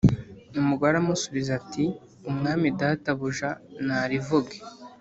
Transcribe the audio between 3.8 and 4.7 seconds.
narivuge.”